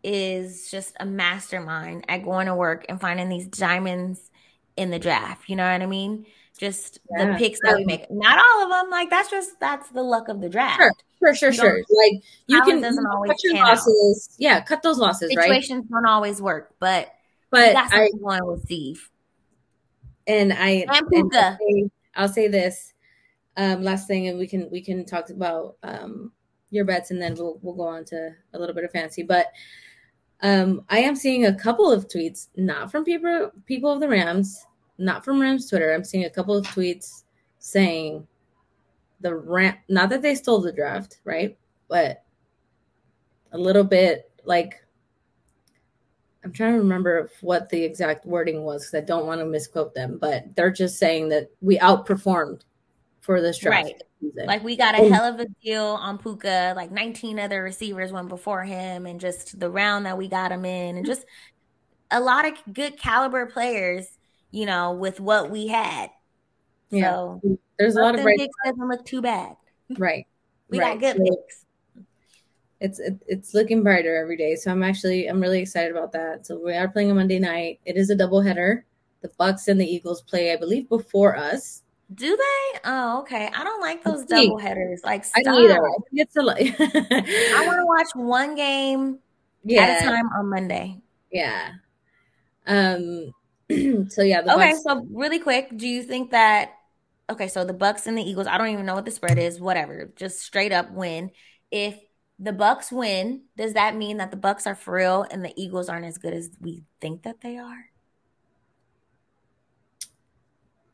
[0.02, 4.30] is just a mastermind at going to work and finding these diamonds
[4.76, 5.48] in the draft.
[5.48, 6.26] You know what I mean?
[6.58, 8.10] Just the picks that we make.
[8.10, 8.90] Not all of them.
[8.90, 10.78] Like that's just that's the luck of the draft.
[10.78, 11.76] sure, sure, sure, sure.
[11.76, 13.68] Like you can doesn't you always cut your pan out.
[13.76, 14.34] losses.
[14.38, 15.46] Yeah, cut those losses, right?
[15.46, 17.12] Situations don't always work, but
[17.50, 19.08] But got I something going with Steve.
[20.26, 21.58] and I And and I'll Puka.
[21.60, 22.92] say, I'll say this
[23.56, 26.32] um, last thing, and we can we can talk about um,
[26.70, 29.22] your bets, and then we'll we'll go on to a little bit of fancy.
[29.22, 29.46] But
[30.42, 34.64] um, I am seeing a couple of tweets, not from people people of the Rams,
[34.98, 35.92] not from Rams Twitter.
[35.92, 37.24] I'm seeing a couple of tweets
[37.58, 38.26] saying
[39.20, 41.58] the Ram, not that they stole the draft, right?
[41.88, 42.22] But
[43.52, 44.82] a little bit like
[46.44, 49.94] I'm trying to remember what the exact wording was because I don't want to misquote
[49.94, 52.62] them, but they're just saying that we outperformed
[53.20, 54.02] for this draft Right.
[54.20, 54.46] season.
[54.46, 56.74] Like we got a hell of a deal on Puka.
[56.76, 60.64] Like 19 other receivers went before him, and just the round that we got him
[60.64, 61.24] in, and just
[62.10, 64.06] a lot of good caliber players.
[64.52, 66.10] You know, with what we had.
[66.90, 67.12] Yeah.
[67.12, 67.40] So
[67.78, 69.56] There's a lot of Austin bright, picks doesn't look too bad.
[69.96, 70.26] right.
[70.68, 70.98] We right.
[71.00, 71.66] got good So picks.
[72.80, 74.56] it's it, it's looking brighter every day.
[74.56, 76.46] So I'm actually I'm really excited about that.
[76.46, 77.78] So we are playing a Monday night.
[77.84, 78.82] It is a doubleheader.
[79.22, 81.82] The Bucks and the Eagles play, I believe, before us.
[82.12, 82.80] Do they?
[82.84, 83.48] Oh, okay.
[83.54, 85.02] I don't like those double headers.
[85.04, 85.44] Like I stop.
[85.44, 85.74] don't either.
[85.78, 86.74] I a.
[87.52, 89.18] I want to watch one game
[89.64, 91.00] yeah, at a time on Monday.
[91.30, 91.72] yeah.
[92.66, 93.32] Um.
[94.08, 94.82] so yeah, the Okay, Bucks.
[94.82, 96.72] so really quick, do you think that
[97.30, 99.60] okay, so the Bucks and the Eagles, I don't even know what the spread is,
[99.60, 100.12] whatever.
[100.16, 101.30] Just straight up win.
[101.70, 101.96] If
[102.40, 105.88] the Bucks win, does that mean that the Bucks are for real and the Eagles
[105.88, 107.86] aren't as good as we think that they are?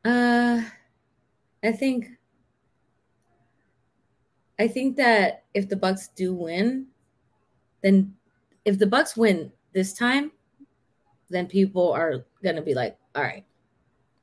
[0.04, 0.62] Uh,
[1.66, 2.08] I think.
[4.58, 6.86] I think that if the Bucks do win,
[7.82, 8.14] then
[8.64, 10.32] if the Bucks win this time,
[11.28, 13.44] then people are gonna be like, "All right,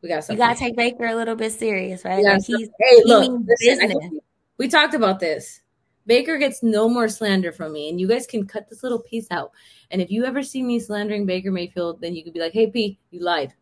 [0.01, 2.23] we got you." Got to take Baker a little bit serious, right?
[2.23, 4.19] Like he's hey, look, listen,
[4.57, 5.61] we talked about this.
[6.05, 9.27] Baker gets no more slander from me, and you guys can cut this little piece
[9.31, 9.51] out.
[9.91, 12.71] And if you ever see me slandering Baker Mayfield, then you could be like, "Hey,
[12.71, 13.53] P, you lied,"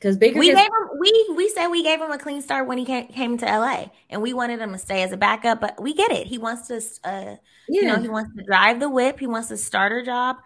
[0.00, 2.66] because Baker we gets gave him we we said we gave him a clean start
[2.66, 5.60] when he came, came to LA and we wanted him to stay as a backup,
[5.60, 6.26] but we get it.
[6.26, 6.76] He wants to
[7.08, 7.36] uh
[7.68, 7.80] yeah.
[7.80, 10.36] you know, he wants to drive the whip, he wants a starter job,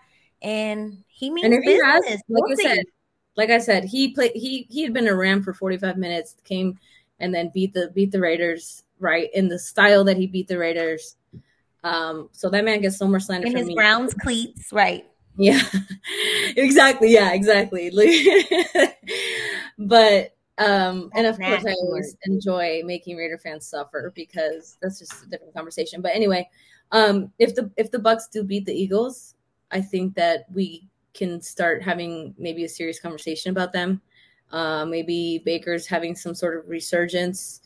[0.43, 2.23] and he means And if he has, business.
[2.29, 2.63] like We'll you see.
[2.65, 2.85] said,
[3.37, 4.33] like I said, he played.
[4.35, 6.79] He he had been a Ram for forty five minutes, came
[7.21, 10.59] and then beat the beat the Raiders right in the style that he beat the
[10.59, 11.17] Raiders.
[11.85, 13.75] Um, so that man gets so much slander in his me.
[13.75, 15.07] Browns cleats, right?
[15.37, 15.61] Yeah,
[16.57, 17.13] exactly.
[17.13, 17.91] Yeah, exactly.
[19.79, 25.25] but um, and of course, I always enjoy making Raider fans suffer because that's just
[25.25, 26.01] a different conversation.
[26.01, 26.49] But anyway,
[26.93, 29.35] um, if the if the Bucks do beat the Eagles,
[29.71, 34.01] I think that we can start having maybe a serious conversation about them.
[34.53, 37.61] Uh, maybe Baker's having some sort of resurgence.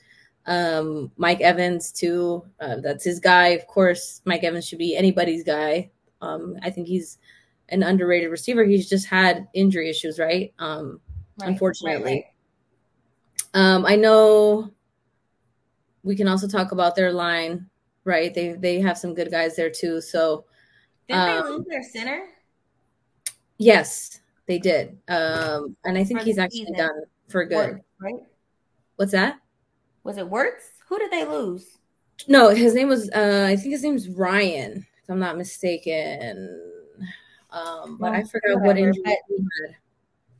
[0.47, 2.45] Um, Mike Evans too.
[2.61, 3.49] Uh, that's his guy.
[3.49, 5.91] Of course, Mike Evans should be anybody's guy.
[6.23, 7.19] Um, I think he's
[7.71, 8.65] an underrated receiver.
[8.65, 10.53] He's just had injury issues, right?
[10.59, 11.01] Um,
[11.41, 12.27] Right, unfortunately.
[13.55, 14.73] right, Um, I know
[16.03, 17.69] we can also talk about their line,
[18.05, 18.35] right?
[18.35, 20.01] They they have some good guys there too.
[20.01, 20.45] So.
[21.09, 22.27] Didn't Um, they lose their center?
[23.59, 24.99] yes, they did.
[25.09, 26.75] Um, and I think For he's actually season.
[26.77, 27.71] done for good.
[27.75, 28.15] Wirtz, right?
[28.97, 29.39] What's that?
[30.05, 30.65] Was it Wirtz?
[30.89, 31.79] Who did they lose?
[32.27, 36.78] No, his name was uh I think his name's Ryan, if I'm not mistaken.
[37.51, 39.77] Um, but I forgot what injury but- he had.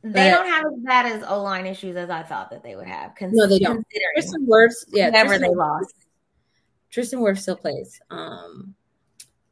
[0.01, 2.87] They don't have as bad as O line issues as I thought that they would
[2.87, 3.15] have.
[3.15, 3.85] Cons- No, they don't.
[4.15, 5.93] Tristan Wirfs, yeah, whoever Tristan they lost.
[6.89, 7.99] Tristan Wirfs still plays.
[8.09, 8.75] Um,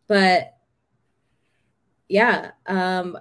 [0.07, 0.55] but
[2.07, 3.17] yeah, um,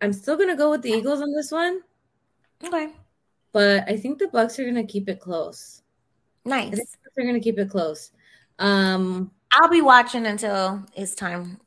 [0.00, 1.82] I'm still gonna go with the Eagles on this one.
[2.64, 2.94] Okay.
[3.52, 5.82] But I think the Bucks are gonna keep it close.
[6.46, 6.70] Nice.
[7.14, 8.12] they're gonna keep it close.
[8.58, 11.60] Um, I'll be watching until it's time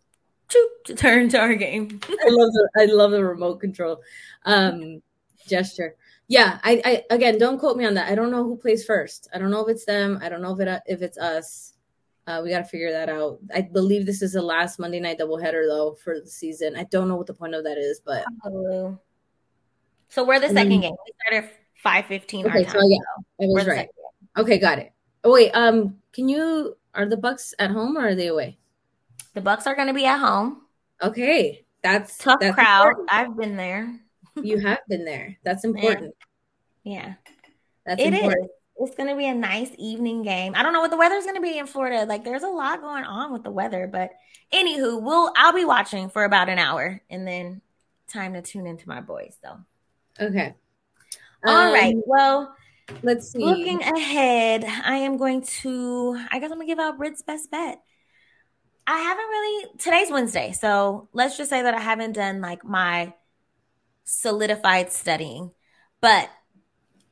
[0.53, 1.99] to, to turn to our game.
[2.03, 4.01] I love the I love the remote control
[4.45, 5.01] um,
[5.47, 5.95] gesture.
[6.27, 8.11] Yeah, I, I again don't quote me on that.
[8.11, 9.27] I don't know who plays first.
[9.33, 10.19] I don't know if it's them.
[10.21, 11.73] I don't know if it if it's us.
[12.25, 13.39] Uh, we got to figure that out.
[13.53, 16.77] I believe this is the last Monday night doubleheader though for the season.
[16.77, 18.23] I don't know what the point of that is, but
[20.07, 20.95] so we're the second um, game.
[21.05, 22.47] We started five fifteen.
[22.47, 22.97] Okay, so yeah,
[23.41, 23.89] I was right.
[24.37, 24.93] Okay, got it.
[25.25, 28.57] Oh wait, um, can you are the Bucks at home or are they away?
[29.33, 30.61] The Bucks are going to be at home.
[31.01, 32.87] Okay, that's tough that's crowd.
[32.87, 33.09] Important.
[33.11, 33.99] I've been there.
[34.41, 35.37] you have been there.
[35.43, 36.15] That's important.
[36.83, 37.15] Yeah,
[37.85, 38.45] that's it important.
[38.45, 38.51] Is.
[38.89, 40.53] It's going to be a nice evening game.
[40.55, 42.05] I don't know what the weather's going to be in Florida.
[42.05, 44.11] Like, there's a lot going on with the weather, but
[44.51, 47.61] anywho, we'll I'll be watching for about an hour, and then
[48.07, 49.35] time to tune into my boys.
[49.41, 49.59] So,
[50.19, 50.55] okay.
[51.45, 51.95] All um, right.
[52.05, 52.55] Well,
[53.01, 53.43] let's see.
[53.43, 56.19] Looking ahead, I am going to.
[56.31, 57.81] I guess I'm gonna give out Brit's best bet.
[58.85, 59.67] I haven't really.
[59.77, 63.13] Today's Wednesday, so let's just say that I haven't done like my
[64.03, 65.51] solidified studying,
[66.01, 66.29] but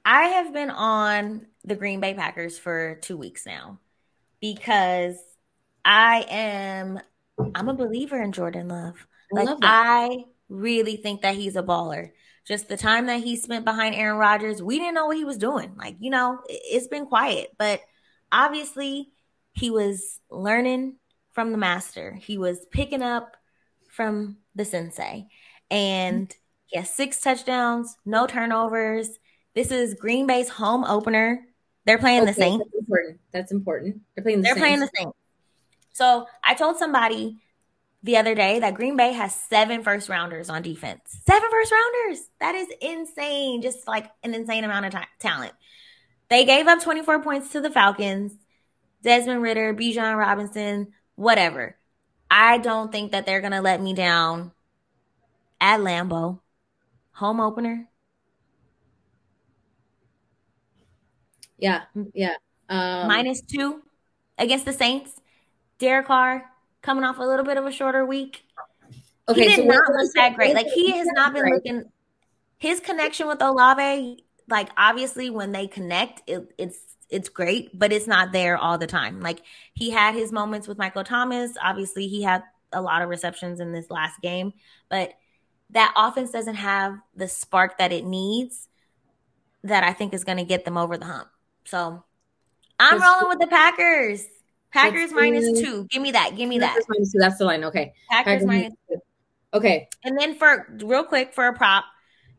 [0.04, 3.80] I have been on the Green Bay Packers for two weeks now
[4.42, 5.16] because
[5.86, 7.00] I am.
[7.56, 9.08] I'm a believer in Jordan Love.
[9.32, 12.12] Like I really think that he's a baller
[12.46, 15.38] just the time that he spent behind Aaron Rodgers, we didn't know what he was
[15.38, 15.74] doing.
[15.78, 17.82] Like, you know, it's been quiet, but
[18.32, 19.12] obviously
[19.54, 20.96] he was learning
[21.34, 22.14] from the master.
[22.14, 23.38] He was picking up
[23.90, 25.28] from the sensei.
[25.70, 26.34] And
[26.66, 29.10] he has six touchdowns, no turnovers.
[29.54, 31.46] This is Green Bay's home opener.
[31.86, 32.66] They're playing okay, the Saints.
[32.66, 33.20] That's important.
[33.32, 34.02] That's important.
[34.16, 34.62] They're playing the They're Saints.
[34.62, 35.18] playing the Saints.
[35.94, 37.38] So I told somebody
[38.04, 41.02] the other day that Green Bay has seven first rounders on defense.
[41.28, 42.24] Seven first rounders.
[42.40, 43.62] That is insane.
[43.62, 45.54] Just like an insane amount of t- talent.
[46.30, 48.34] They gave up 24 points to the Falcons.
[49.04, 51.76] Desmond Ridder, Bijan Robinson, whatever.
[52.30, 54.52] I don't think that they're going to let me down
[55.60, 56.40] at Lambeau.
[57.14, 57.88] Home opener.
[61.58, 61.84] Yeah.
[62.14, 62.36] Yeah.
[62.70, 63.84] Um, Minus two
[64.38, 65.20] against the Saints.
[65.78, 66.50] Derek Carr,
[66.82, 68.44] coming off a little bit of a shorter week.
[69.30, 70.56] Okay, he did so not look that great.
[70.56, 71.84] Like he has not been looking.
[72.58, 78.08] His connection with Olave, like obviously when they connect, it, it's it's great, but it's
[78.08, 79.20] not there all the time.
[79.20, 79.42] Like
[79.74, 81.52] he had his moments with Michael Thomas.
[81.62, 84.54] Obviously, he had a lot of receptions in this last game,
[84.90, 85.14] but
[85.72, 88.68] that offense doesn't have the spark that it needs
[89.64, 91.28] that I think is going to get them over the hump.
[91.66, 92.04] So
[92.80, 94.26] I'm rolling with the Packers.
[94.72, 95.86] Packers minus two.
[95.90, 96.36] Give me that.
[96.36, 96.80] Give me that.
[96.88, 97.20] Minus two.
[97.20, 97.66] That's the line.
[97.66, 97.94] Okay.
[98.10, 98.98] Packers, Packers minus two.
[99.54, 99.90] Okay.
[100.04, 101.84] And then for real quick for a prop,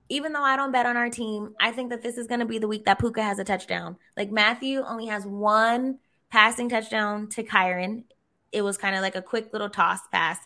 [0.08, 2.46] even though I don't bet on our team, I think that this is going to
[2.46, 3.96] be the week that Puka has a touchdown.
[4.16, 5.98] Like Matthew only has one
[6.30, 8.04] passing touchdown to Kyren.
[8.50, 10.38] It was kind of like a quick little toss pass.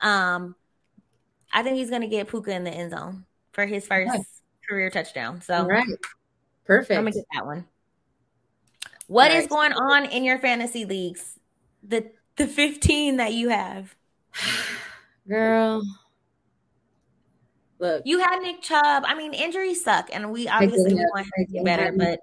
[0.00, 0.54] Um,
[1.52, 4.12] I think he's going to get Puka in the end zone for his first
[4.68, 5.42] career touchdown.
[5.42, 5.86] So, right.
[6.64, 6.96] Perfect.
[6.96, 7.66] I'm going to get that one.
[9.08, 9.38] What right.
[9.38, 11.38] is going on in your fantasy leagues?
[11.82, 13.94] The the 15 that you have.
[15.28, 15.82] Girl.
[17.80, 18.02] Look.
[18.04, 19.04] You had Nick Chubb.
[19.06, 22.20] I mean, injuries suck, and we obviously want him to get better, but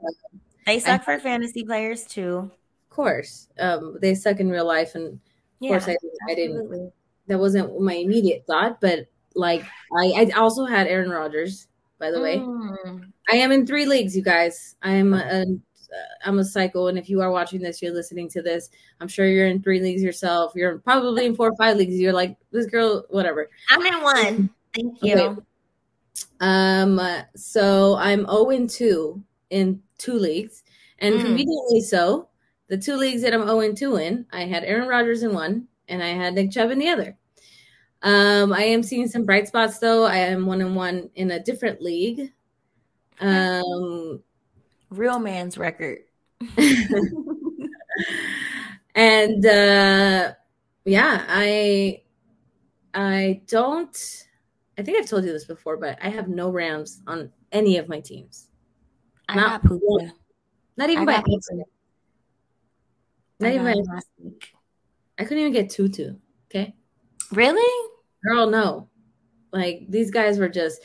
[0.67, 2.51] they suck I, for fantasy players too.
[2.89, 3.49] Of course.
[3.59, 5.19] Um, they suck in real life, and of
[5.59, 5.97] yeah, course I,
[6.29, 6.91] I didn't
[7.25, 9.63] that wasn't my immediate thought, but like
[9.97, 11.67] I, I also had Aaron Rodgers,
[11.99, 12.37] by the way.
[12.37, 13.11] Mm.
[13.29, 14.75] I am in three leagues, you guys.
[14.83, 15.43] I am a,
[16.23, 18.69] I'm a psycho, and if you are watching this, you're listening to this.
[19.01, 20.53] I'm sure you're in three leagues yourself.
[20.55, 21.99] You're probably in four or five leagues.
[21.99, 23.49] You're like this girl, whatever.
[23.71, 24.49] I'm in one.
[24.75, 25.15] Thank you.
[25.15, 25.41] Okay.
[26.39, 27.01] Um,
[27.35, 30.63] so I'm 0 and 2 in two leagues,
[30.99, 31.21] and mm.
[31.21, 32.29] conveniently so,
[32.67, 35.67] the two leagues that I'm 0 and 2 in, I had Aaron Rodgers in one,
[35.87, 37.17] and I had Nick Chubb in the other.
[38.03, 40.05] Um, I am seeing some bright spots though.
[40.05, 42.31] I am one and one in a different league.
[43.19, 44.21] Um,
[44.89, 45.99] real man's record.
[48.95, 50.33] and uh
[50.85, 52.01] yeah, I
[52.93, 54.26] I don't
[54.77, 57.89] I think I've told you this before, but I have no Rams on any of
[57.89, 58.49] my teams.
[59.27, 60.13] I not got one,
[60.77, 61.67] Not even I by accident.
[63.39, 64.53] Not even by last week.
[65.17, 66.15] I couldn't even get Tutu.
[66.49, 66.75] Okay.
[67.31, 67.89] Really?
[68.23, 68.89] Girl, no.
[69.51, 70.81] Like these guys were just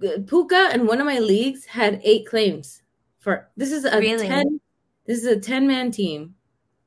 [0.00, 2.82] Puka and one of my leagues had eight claims
[3.18, 4.26] for this is a really?
[4.26, 4.60] 10
[5.06, 6.34] this is a 10 man team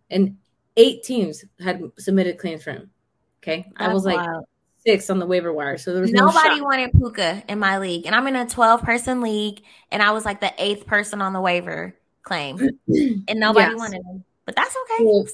[0.10, 0.38] and
[0.78, 2.90] eight teams had submitted claims for him
[3.44, 4.46] okay That's i was like wild.
[4.86, 5.78] Six on the waiver wire.
[5.78, 8.82] So there was nobody no wanted Puka in my league, and I'm in a 12
[8.82, 9.62] person league,
[9.92, 12.58] and I was like the eighth person on the waiver claim,
[12.88, 13.78] and nobody yes.
[13.78, 14.24] wanted him.
[14.46, 15.06] But that's okay.
[15.06, 15.26] Well,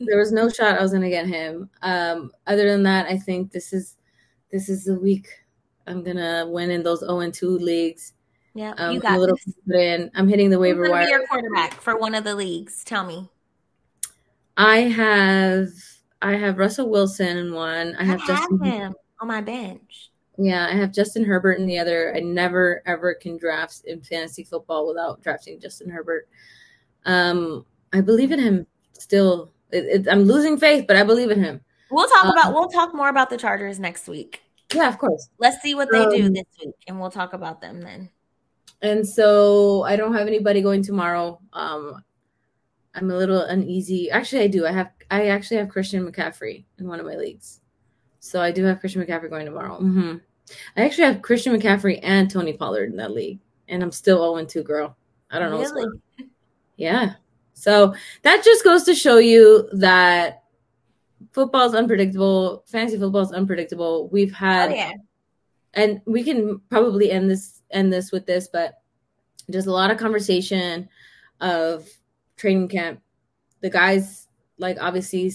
[0.00, 1.70] there was no shot I was gonna get him.
[1.82, 3.96] Um, other than that, I think this is
[4.50, 5.28] this is the week
[5.86, 8.14] I'm gonna win in those 0 and 2 leagues.
[8.54, 9.38] Yeah, um, you got a little
[9.72, 10.10] in.
[10.14, 11.08] I'm hitting the waiver wire.
[11.08, 12.82] your quarterback for one of the leagues.
[12.84, 13.28] Tell me.
[14.56, 15.68] I have
[16.20, 17.94] I have Russell Wilson in one.
[17.96, 20.10] I have, I Justin have him on my bench.
[20.36, 22.14] Yeah, I have Justin Herbert in the other.
[22.16, 26.28] I never ever can draft in fantasy football without drafting Justin Herbert.
[27.04, 29.52] Um, I believe in him still.
[29.70, 31.60] It, it, I'm losing faith, but I believe in him.
[31.90, 34.42] We'll talk um, about we'll talk more about the Chargers next week.
[34.72, 35.28] Yeah, of course.
[35.38, 38.10] Let's see what they um, do this week, and we'll talk about them then.
[38.80, 41.40] And so I don't have anybody going tomorrow.
[41.52, 42.02] Um,
[42.94, 44.10] I'm a little uneasy.
[44.10, 44.66] Actually, I do.
[44.66, 47.60] I have I actually have Christian McCaffrey in one of my leagues,
[48.20, 49.78] so I do have Christian McCaffrey going tomorrow.
[49.80, 50.16] Mm-hmm.
[50.76, 54.44] I actually have Christian McCaffrey and Tony Pollard in that league, and I'm still 0
[54.46, 54.96] 2, girl.
[55.30, 55.58] I don't know.
[55.58, 55.98] Really?
[56.76, 57.14] Yeah.
[57.54, 60.44] So that just goes to show you that
[61.32, 62.64] football is unpredictable.
[62.66, 64.08] Fantasy football is unpredictable.
[64.08, 64.92] We've had, oh, yeah.
[65.74, 68.80] and we can probably end this end this with this, but
[69.48, 70.88] there's a lot of conversation
[71.40, 71.88] of
[72.38, 73.02] training camp.
[73.60, 75.32] The guys, like obviously,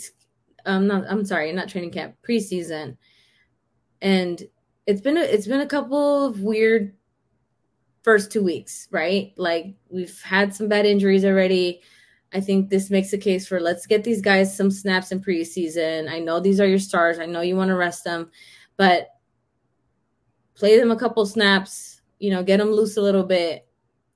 [0.66, 2.98] um, not I'm sorry, not training camp, preseason,
[4.02, 4.42] and
[4.88, 6.94] it's been a, it's been a couple of weird
[8.04, 9.34] first two weeks, right?
[9.38, 11.82] Like we've had some bad injuries already.
[12.34, 16.10] I think this makes a case for let's get these guys some snaps in preseason.
[16.10, 17.20] I know these are your stars.
[17.20, 18.32] I know you want to rest them,
[18.76, 19.08] but
[20.56, 23.68] play them a couple snaps, you know, get them loose a little bit.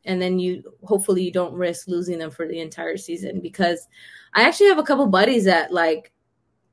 [0.08, 3.88] And then you hopefully you don't risk losing them for the entire season because
[4.34, 6.12] I actually have a couple buddies that like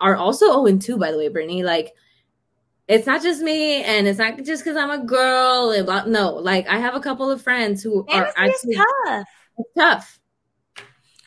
[0.00, 1.62] are also 0 2, by the way, Brittany.
[1.62, 1.92] Like
[2.88, 5.72] it's not just me and it's not just because I'm a girl.
[5.72, 8.76] About, no, like I have a couple of friends who are actually
[9.06, 9.26] tough.
[9.76, 10.20] tough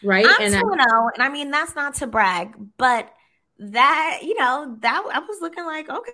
[0.03, 0.25] right?
[0.25, 0.67] I'm and 2 0,
[1.15, 3.11] and I mean that's not to brag, but
[3.59, 6.11] that you know that I was looking like okay,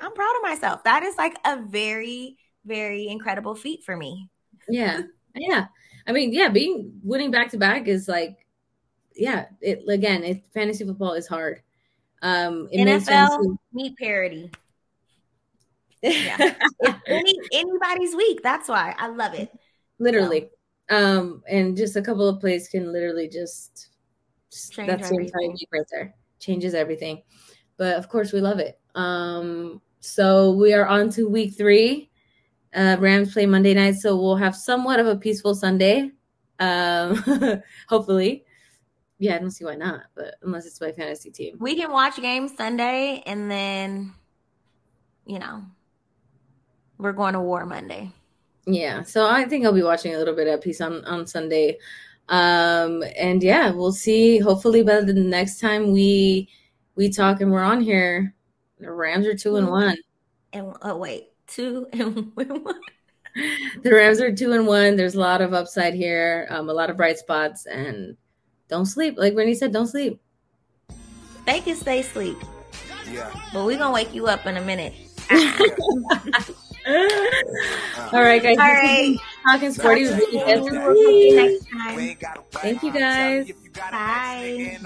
[0.00, 0.84] I'm proud of myself.
[0.84, 4.28] That is like a very very incredible feat for me.
[4.68, 5.02] Yeah,
[5.40, 5.66] yeah.
[6.06, 8.46] I mean, yeah, being winning back to back is like,
[9.14, 9.46] yeah.
[9.60, 11.62] It again, it fantasy football is hard.
[12.22, 14.50] Um, NFL meet parity.
[16.00, 16.54] Yeah,
[17.08, 18.38] any, anybody's week.
[18.44, 19.50] That's why I love it.
[19.98, 20.48] Literally,
[20.90, 23.88] um, and just a couple of plays can literally just,
[24.52, 26.14] just that's your entire week right there.
[26.38, 27.22] Changes everything.
[27.78, 28.78] But of course, we love it.
[28.94, 32.07] Um, so we are on to week three.
[32.78, 36.12] Uh, Rams play Monday night, so we'll have somewhat of a peaceful Sunday.
[36.60, 37.16] Um,
[37.88, 38.44] hopefully.
[39.18, 41.56] Yeah, I don't see why not, but unless it's my fantasy team.
[41.58, 44.14] We can watch games Sunday and then,
[45.26, 45.64] you know,
[46.98, 48.12] we're going to war Monday.
[48.64, 51.78] Yeah, so I think I'll be watching a little bit of Peace on on Sunday.
[52.28, 54.38] Um, and yeah, we'll see.
[54.38, 56.48] Hopefully, by the next time we
[56.94, 58.34] we talk and we're on here,
[58.78, 59.96] the Rams are two and one.
[60.52, 62.64] And oh wait, two and one.
[63.82, 64.96] the Rams are two and one.
[64.96, 68.16] There's a lot of upside here, um, a lot of bright spots, and
[68.68, 69.16] don't sleep.
[69.18, 70.20] Like Rennie said, don't sleep.
[71.46, 72.36] They can stay asleep.
[73.10, 73.30] Yeah.
[73.52, 74.94] But we're gonna wake you up in a minute.
[78.12, 78.58] All right, guys.
[78.58, 79.16] All right.
[79.50, 80.18] Talking sporty with
[82.52, 83.50] Thank you, guys.
[83.74, 84.78] Bye.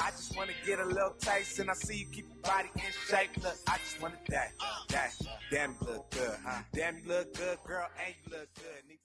[0.00, 2.68] I just want to get a little taste and I see you keep your body
[2.76, 3.30] in shape.
[3.42, 4.50] Look, I just want to die,
[4.88, 5.10] die.
[5.50, 6.62] Damn, you look good, huh?
[6.72, 8.98] Damn, you look good, girl, and you look good.